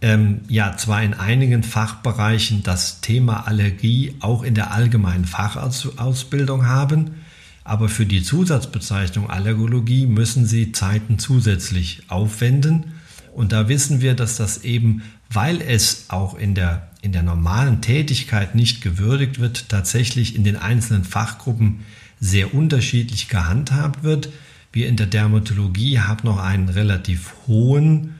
ähm, 0.00 0.40
ja 0.48 0.76
zwar 0.76 1.02
in 1.02 1.14
einigen 1.14 1.62
Fachbereichen 1.62 2.62
das 2.62 3.00
Thema 3.00 3.46
Allergie 3.46 4.14
auch 4.20 4.42
in 4.42 4.54
der 4.54 4.72
allgemeinen 4.72 5.24
Fachausbildung 5.24 6.66
haben, 6.66 7.22
aber 7.64 7.88
für 7.88 8.04
die 8.04 8.22
Zusatzbezeichnung 8.22 9.30
Allergologie 9.30 10.06
müssen 10.06 10.44
sie 10.44 10.72
Zeiten 10.72 11.18
zusätzlich 11.18 12.02
aufwenden. 12.08 12.92
Und 13.32 13.52
da 13.52 13.68
wissen 13.68 14.02
wir, 14.02 14.14
dass 14.14 14.36
das 14.36 14.64
eben, 14.64 15.02
weil 15.30 15.62
es 15.62 16.04
auch 16.08 16.38
in 16.38 16.54
der, 16.54 16.88
in 17.00 17.12
der 17.12 17.22
normalen 17.22 17.80
Tätigkeit 17.80 18.54
nicht 18.54 18.82
gewürdigt 18.82 19.40
wird, 19.40 19.70
tatsächlich 19.70 20.36
in 20.36 20.44
den 20.44 20.56
einzelnen 20.56 21.04
Fachgruppen 21.04 21.80
sehr 22.20 22.54
unterschiedlich 22.54 23.28
gehandhabt 23.28 24.02
wird. 24.02 24.28
Wir 24.72 24.88
in 24.88 24.96
der 24.96 25.06
Dermatologie 25.06 26.00
haben 26.00 26.26
noch 26.26 26.38
einen 26.38 26.68
relativ 26.68 27.32
hohen 27.46 28.14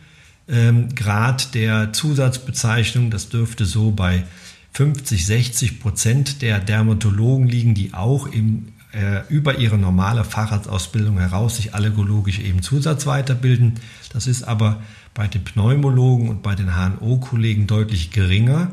ähm, 0.48 0.94
Grad 0.94 1.54
der 1.54 1.92
Zusatzbezeichnung. 1.92 3.10
Das 3.10 3.28
dürfte 3.28 3.64
so 3.64 3.90
bei 3.90 4.24
50, 4.72 5.24
60 5.24 5.80
Prozent 5.80 6.42
der 6.42 6.60
Dermatologen 6.60 7.46
liegen, 7.46 7.74
die 7.74 7.94
auch 7.94 8.26
im, 8.26 8.72
äh, 8.92 9.22
über 9.28 9.58
ihre 9.58 9.78
normale 9.78 10.24
Facharztausbildung 10.24 11.18
heraus 11.18 11.56
sich 11.56 11.74
allergologisch 11.74 12.40
eben 12.40 12.62
Zusatz 12.62 13.06
weiterbilden. 13.06 13.74
Das 14.12 14.26
ist 14.26 14.42
aber 14.42 14.82
bei 15.14 15.28
den 15.28 15.44
Pneumologen 15.44 16.28
und 16.28 16.42
bei 16.42 16.54
den 16.54 16.74
HNO-Kollegen 16.74 17.66
deutlich 17.66 18.10
geringer. 18.10 18.72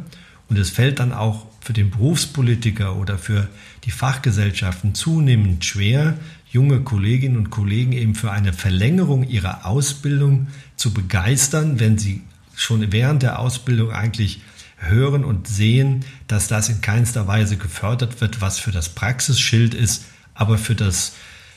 Und 0.49 0.57
es 0.57 0.71
fällt 0.71 0.99
dann 0.99 1.13
auch 1.13 1.45
für 1.61 1.73
den 1.73 1.91
Berufspolitiker 1.91 2.97
oder 2.97 3.17
für 3.17 3.47
die 3.85 3.91
Fachgesellschaften 3.91 4.95
zunehmend 4.95 5.63
schwer, 5.63 6.17
junge 6.51 6.81
Kolleginnen 6.81 7.37
und 7.37 7.49
Kollegen 7.49 7.93
eben 7.93 8.15
für 8.15 8.31
eine 8.31 8.51
Verlängerung 8.51 9.23
ihrer 9.23 9.65
Ausbildung 9.65 10.47
zu 10.75 10.93
begeistern, 10.93 11.79
wenn 11.79 11.97
sie 11.97 12.23
schon 12.55 12.91
während 12.91 13.23
der 13.23 13.39
Ausbildung 13.39 13.91
eigentlich 13.91 14.41
hören 14.77 15.23
und 15.23 15.47
sehen, 15.47 16.03
dass 16.27 16.47
das 16.47 16.67
in 16.69 16.81
keinster 16.81 17.27
Weise 17.27 17.57
gefördert 17.57 18.19
wird, 18.19 18.41
was 18.41 18.59
für 18.59 18.71
das 18.71 18.89
Praxisschild 18.89 19.73
ist, 19.75 20.05
aber 20.33 20.57
für 20.57 20.75
das, 20.75 21.13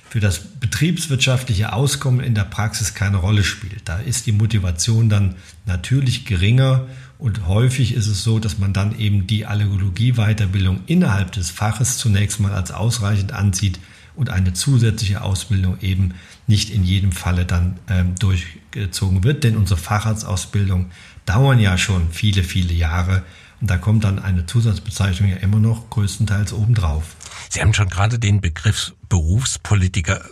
für 0.09 0.21
das 0.21 0.41
betriebswirtschaftliche 0.41 1.73
Auskommen 1.73 2.21
in 2.21 2.35
der 2.35 2.45
Praxis 2.45 2.95
keine 2.95 3.17
Rolle 3.17 3.43
spielt. 3.43 3.89
Da 3.89 3.99
ist 3.99 4.27
die 4.27 4.33
Motivation 4.33 5.09
dann 5.09 5.37
natürlich 5.65 6.27
geringer 6.27 6.87
und 7.25 7.47
häufig 7.47 7.95
ist 7.95 8.07
es 8.07 8.23
so, 8.23 8.39
dass 8.39 8.59
man 8.59 8.75
dann 8.75 8.99
eben 8.99 9.27
die 9.27 9.47
Allergologie-Weiterbildung 9.47 10.81
innerhalb 10.85 11.33
des 11.33 11.51
Faches 11.51 11.97
zunächst 11.97 12.39
mal 12.39 12.53
als 12.53 12.71
ausreichend 12.71 13.33
ansieht 13.33 13.81
und 14.15 14.29
eine 14.29 14.53
zusätzliche 14.53 15.23
Ausbildung 15.23 15.79
eben 15.81 16.13
nicht 16.47 16.69
in 16.69 16.85
jedem 16.85 17.13
Falle 17.13 17.47
dann 17.47 17.79
ähm, 17.89 18.15
durchgezogen 18.17 19.25
wird. 19.25 19.43
Denn 19.43 19.57
unsere 19.57 19.81
Facharztausbildung 19.81 20.91
dauern 21.25 21.61
ja 21.61 21.79
schon 21.79 22.11
viele, 22.11 22.45
viele 22.45 22.75
Jahre. 22.75 23.23
Und 23.63 23.71
da 23.71 23.79
kommt 23.79 24.05
dann 24.05 24.19
eine 24.19 24.45
Zusatzbezeichnung 24.45 25.31
ja 25.31 25.37
immer 25.37 25.61
noch 25.61 25.89
größtenteils 25.89 26.53
obendrauf. 26.53 27.17
Sie 27.49 27.63
haben 27.63 27.73
schon 27.73 27.89
gerade 27.89 28.19
den 28.19 28.43
Begriff 28.43 28.93
Berufspolitiker 29.09 30.23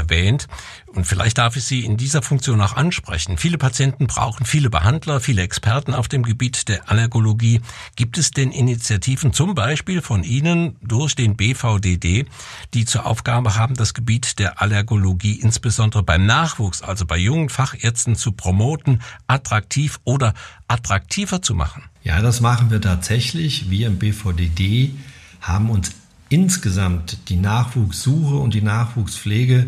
erwähnt. 0.00 0.48
Und 0.86 1.06
vielleicht 1.06 1.38
darf 1.38 1.56
ich 1.56 1.64
Sie 1.64 1.84
in 1.84 1.96
dieser 1.96 2.22
Funktion 2.22 2.60
auch 2.60 2.76
ansprechen. 2.76 3.38
Viele 3.38 3.58
Patienten 3.58 4.06
brauchen 4.06 4.44
viele 4.44 4.70
Behandler, 4.70 5.20
viele 5.20 5.42
Experten 5.42 5.94
auf 5.94 6.08
dem 6.08 6.22
Gebiet 6.22 6.68
der 6.68 6.90
Allergologie. 6.90 7.60
Gibt 7.94 8.18
es 8.18 8.32
denn 8.32 8.50
Initiativen 8.50 9.32
zum 9.32 9.54
Beispiel 9.54 10.02
von 10.02 10.24
Ihnen 10.24 10.76
durch 10.82 11.14
den 11.14 11.36
BVDD, 11.36 12.26
die 12.74 12.84
zur 12.84 13.06
Aufgabe 13.06 13.54
haben, 13.56 13.74
das 13.74 13.94
Gebiet 13.94 14.38
der 14.38 14.60
Allergologie 14.60 15.34
insbesondere 15.34 16.02
beim 16.02 16.26
Nachwuchs, 16.26 16.82
also 16.82 17.06
bei 17.06 17.18
jungen 17.18 17.50
Fachärzten 17.50 18.16
zu 18.16 18.32
promoten, 18.32 19.00
attraktiv 19.26 20.00
oder 20.04 20.34
attraktiver 20.66 21.42
zu 21.42 21.54
machen? 21.54 21.84
Ja, 22.02 22.20
das 22.22 22.40
machen 22.40 22.70
wir 22.70 22.80
tatsächlich. 22.80 23.70
Wir 23.70 23.86
im 23.86 23.98
BVDD 23.98 24.94
haben 25.40 25.70
uns 25.70 25.92
insgesamt 26.30 27.28
die 27.28 27.36
Nachwuchssuche 27.36 28.36
und 28.36 28.54
die 28.54 28.62
Nachwuchspflege 28.62 29.66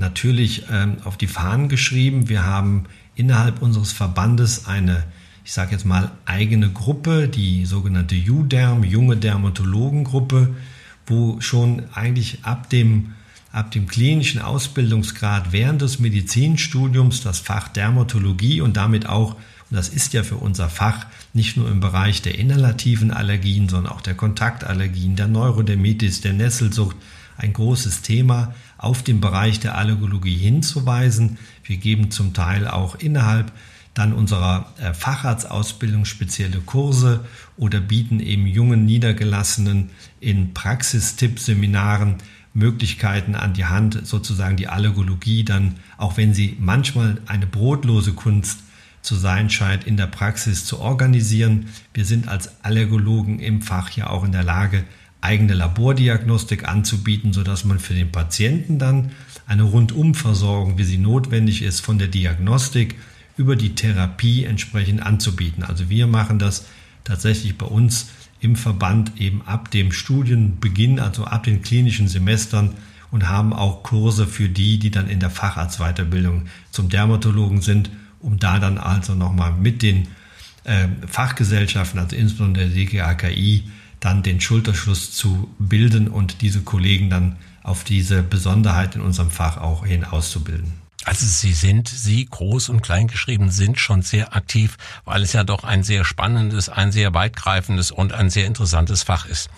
natürlich 0.00 0.64
ähm, 0.72 0.96
auf 1.04 1.16
die 1.16 1.28
Fahnen 1.28 1.68
geschrieben. 1.68 2.28
Wir 2.28 2.44
haben 2.44 2.86
innerhalb 3.14 3.62
unseres 3.62 3.92
Verbandes 3.92 4.66
eine, 4.66 5.04
ich 5.44 5.52
sage 5.52 5.72
jetzt 5.72 5.86
mal, 5.86 6.10
eigene 6.24 6.70
Gruppe, 6.70 7.28
die 7.28 7.66
sogenannte 7.66 8.16
UDerm, 8.16 8.82
junge 8.82 9.16
Dermatologengruppe, 9.16 10.56
wo 11.06 11.40
schon 11.40 11.84
eigentlich 11.94 12.38
ab 12.42 12.70
dem, 12.70 13.12
ab 13.52 13.70
dem 13.70 13.86
klinischen 13.86 14.40
Ausbildungsgrad 14.40 15.52
während 15.52 15.82
des 15.82 16.00
Medizinstudiums 16.00 17.22
das 17.22 17.38
Fach 17.38 17.68
Dermatologie 17.68 18.60
und 18.60 18.76
damit 18.76 19.06
auch 19.06 19.36
und 19.70 19.76
das 19.76 19.88
ist 19.88 20.14
ja 20.14 20.24
für 20.24 20.36
unser 20.36 20.68
Fach 20.68 21.06
nicht 21.32 21.56
nur 21.56 21.70
im 21.70 21.78
Bereich 21.78 22.22
der 22.22 22.36
inhalativen 22.36 23.12
Allergien, 23.12 23.68
sondern 23.68 23.92
auch 23.92 24.00
der 24.00 24.14
Kontaktallergien, 24.14 25.14
der 25.14 25.28
Neurodermitis, 25.28 26.22
der 26.22 26.32
Nesselsucht 26.32 26.96
ein 27.36 27.52
großes 27.52 28.02
Thema 28.02 28.52
auf 28.80 29.02
den 29.02 29.20
Bereich 29.20 29.60
der 29.60 29.76
Allergologie 29.76 30.36
hinzuweisen. 30.36 31.38
Wir 31.64 31.76
geben 31.76 32.10
zum 32.10 32.32
Teil 32.32 32.66
auch 32.66 32.94
innerhalb 32.94 33.52
dann 33.92 34.14
unserer 34.14 34.72
äh, 34.78 34.94
Facharztausbildung 34.94 36.06
spezielle 36.06 36.60
Kurse 36.60 37.24
oder 37.56 37.80
bieten 37.80 38.20
eben 38.20 38.46
jungen 38.46 38.86
Niedergelassenen 38.86 39.90
in 40.20 40.54
Praxistippseminaren 40.54 42.16
Möglichkeiten 42.54 43.34
an 43.34 43.52
die 43.52 43.66
Hand, 43.66 44.06
sozusagen 44.06 44.56
die 44.56 44.68
Allergologie 44.68 45.44
dann, 45.44 45.76
auch 45.98 46.16
wenn 46.16 46.32
sie 46.32 46.56
manchmal 46.58 47.20
eine 47.26 47.46
brotlose 47.46 48.14
Kunst 48.14 48.60
zu 49.02 49.14
sein 49.14 49.50
scheint, 49.50 49.84
in 49.86 49.96
der 49.96 50.06
Praxis 50.06 50.64
zu 50.64 50.78
organisieren. 50.78 51.66
Wir 51.92 52.04
sind 52.04 52.28
als 52.28 52.64
Allergologen 52.64 53.40
im 53.40 53.60
Fach 53.60 53.90
ja 53.90 54.08
auch 54.08 54.24
in 54.24 54.32
der 54.32 54.44
Lage, 54.44 54.84
eigene 55.20 55.54
Labordiagnostik 55.54 56.68
anzubieten, 56.68 57.32
sodass 57.32 57.64
man 57.64 57.78
für 57.78 57.94
den 57.94 58.10
Patienten 58.10 58.78
dann 58.78 59.10
eine 59.46 59.64
Rundumversorgung, 59.64 60.78
wie 60.78 60.84
sie 60.84 60.98
notwendig 60.98 61.62
ist, 61.62 61.80
von 61.80 61.98
der 61.98 62.08
Diagnostik 62.08 62.96
über 63.36 63.56
die 63.56 63.74
Therapie 63.74 64.44
entsprechend 64.44 65.02
anzubieten. 65.02 65.62
Also 65.62 65.90
wir 65.90 66.06
machen 66.06 66.38
das 66.38 66.66
tatsächlich 67.04 67.58
bei 67.58 67.66
uns 67.66 68.08
im 68.40 68.56
Verband 68.56 69.20
eben 69.20 69.42
ab 69.42 69.70
dem 69.70 69.92
Studienbeginn, 69.92 70.98
also 70.98 71.24
ab 71.24 71.44
den 71.44 71.62
klinischen 71.62 72.08
Semestern 72.08 72.74
und 73.10 73.28
haben 73.28 73.52
auch 73.52 73.82
Kurse 73.82 74.26
für 74.26 74.48
die, 74.48 74.78
die 74.78 74.90
dann 74.90 75.08
in 75.08 75.20
der 75.20 75.30
Facharztweiterbildung 75.30 76.46
zum 76.70 76.88
Dermatologen 76.88 77.60
sind 77.60 77.90
um 78.20 78.38
da 78.38 78.58
dann 78.58 78.78
also 78.78 79.14
nochmal 79.14 79.52
mit 79.52 79.82
den 79.82 80.08
äh, 80.64 80.88
Fachgesellschaften, 81.06 81.98
also 81.98 82.14
insbesondere 82.14 82.68
der 82.68 82.84
DGAKI, 82.84 83.64
dann 84.00 84.22
den 84.22 84.40
Schulterschluss 84.40 85.12
zu 85.12 85.48
bilden 85.58 86.08
und 86.08 86.40
diese 86.42 86.62
Kollegen 86.62 87.10
dann 87.10 87.36
auf 87.62 87.84
diese 87.84 88.22
Besonderheit 88.22 88.96
in 88.96 89.02
unserem 89.02 89.30
Fach 89.30 89.58
auch 89.58 89.84
hin 89.84 90.04
auszubilden. 90.04 90.80
Also 91.04 91.24
Sie 91.24 91.54
sind, 91.54 91.88
Sie 91.88 92.26
groß 92.26 92.68
und 92.68 92.82
klein 92.82 93.08
geschrieben, 93.08 93.50
sind 93.50 93.78
schon 93.78 94.02
sehr 94.02 94.36
aktiv, 94.36 94.76
weil 95.06 95.22
es 95.22 95.32
ja 95.32 95.44
doch 95.44 95.64
ein 95.64 95.82
sehr 95.82 96.04
spannendes, 96.04 96.68
ein 96.68 96.92
sehr 96.92 97.14
weitgreifendes 97.14 97.90
und 97.90 98.12
ein 98.12 98.28
sehr 98.28 98.46
interessantes 98.46 99.02
Fach 99.02 99.24
ist. 99.24 99.48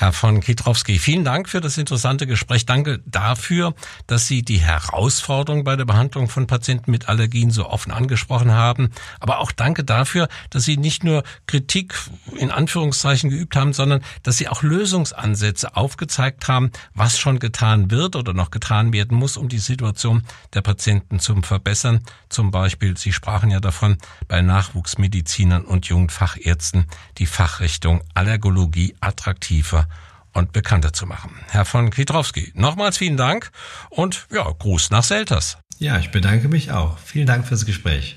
Herr 0.00 0.14
von 0.14 0.40
Kietrowski, 0.40 0.98
vielen 0.98 1.24
Dank 1.24 1.46
für 1.46 1.60
das 1.60 1.76
interessante 1.76 2.26
Gespräch. 2.26 2.64
Danke 2.64 3.02
dafür, 3.04 3.74
dass 4.06 4.26
Sie 4.26 4.42
die 4.42 4.56
Herausforderung 4.56 5.62
bei 5.62 5.76
der 5.76 5.84
Behandlung 5.84 6.30
von 6.30 6.46
Patienten 6.46 6.90
mit 6.90 7.10
Allergien 7.10 7.50
so 7.50 7.68
offen 7.68 7.92
angesprochen 7.92 8.50
haben. 8.50 8.92
Aber 9.20 9.40
auch 9.40 9.52
danke 9.52 9.84
dafür, 9.84 10.28
dass 10.48 10.64
Sie 10.64 10.78
nicht 10.78 11.04
nur 11.04 11.22
Kritik 11.46 11.94
in 12.34 12.50
Anführungszeichen 12.50 13.28
geübt 13.28 13.56
haben, 13.56 13.74
sondern 13.74 14.00
dass 14.22 14.38
Sie 14.38 14.48
auch 14.48 14.62
Lösungsansätze 14.62 15.76
aufgezeigt 15.76 16.48
haben, 16.48 16.70
was 16.94 17.18
schon 17.18 17.38
getan 17.38 17.90
wird 17.90 18.16
oder 18.16 18.32
noch 18.32 18.50
getan 18.50 18.94
werden 18.94 19.18
muss, 19.18 19.36
um 19.36 19.50
die 19.50 19.58
Situation 19.58 20.22
der 20.54 20.62
Patienten 20.62 21.20
zu 21.20 21.38
verbessern. 21.42 22.00
Zum 22.30 22.50
Beispiel, 22.50 22.96
Sie 22.96 23.12
sprachen 23.12 23.50
ja 23.50 23.60
davon, 23.60 23.98
bei 24.28 24.40
Nachwuchsmedizinern 24.40 25.66
und 25.66 25.84
jungen 25.84 26.08
Fachärzten 26.08 26.86
die 27.18 27.26
Fachrichtung 27.26 28.00
Allergologie 28.14 28.94
attraktiver 29.02 29.89
und 30.32 30.52
bekannter 30.52 30.92
zu 30.92 31.06
machen. 31.06 31.32
Herr 31.48 31.64
von 31.64 31.90
Kwiatkowski, 31.90 32.52
nochmals 32.54 32.98
vielen 32.98 33.16
Dank 33.16 33.50
und 33.88 34.26
ja, 34.32 34.44
Gruß 34.50 34.90
nach 34.90 35.04
Selters. 35.04 35.58
Ja, 35.78 35.98
ich 35.98 36.10
bedanke 36.10 36.48
mich 36.48 36.72
auch. 36.72 36.98
Vielen 36.98 37.26
Dank 37.26 37.46
fürs 37.46 37.64
Gespräch. 37.64 38.16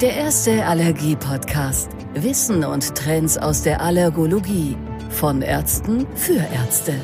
Der 0.00 0.14
erste 0.14 0.66
Allergie-Podcast. 0.66 1.88
Wissen 2.14 2.64
und 2.64 2.94
Trends 2.94 3.38
aus 3.38 3.62
der 3.62 3.80
Allergologie. 3.80 4.76
Von 5.10 5.42
Ärzten 5.42 6.06
für 6.14 6.38
Ärzte. 6.52 7.00